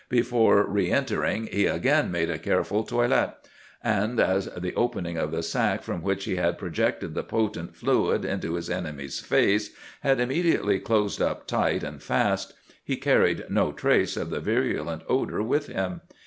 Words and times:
Before 0.09 0.63
re 0.65 0.89
entering 0.89 1.45
he 1.45 1.67
again 1.67 2.09
made 2.09 2.31
a 2.31 2.39
careful 2.39 2.83
toilet; 2.83 3.35
and 3.83 4.19
as 4.19 4.47
the 4.47 4.73
opening 4.73 5.15
of 5.17 5.29
the 5.29 5.43
sac 5.43 5.83
from 5.83 6.01
which 6.01 6.23
he 6.25 6.37
had 6.37 6.57
projected 6.57 7.13
the 7.13 7.21
potent 7.21 7.75
fluid 7.75 8.25
into 8.25 8.55
his 8.55 8.67
enemy's 8.67 9.19
face 9.19 9.69
had 9.99 10.19
immediately 10.19 10.79
closed 10.79 11.21
up 11.21 11.45
tight 11.45 11.83
and 11.83 12.01
fast, 12.01 12.53
he 12.83 12.97
carried 12.97 13.45
no 13.51 13.71
trace 13.71 14.17
of 14.17 14.31
the 14.31 14.39
virulent 14.39 15.03
odour 15.07 15.43
with 15.43 15.67
him. 15.67 16.01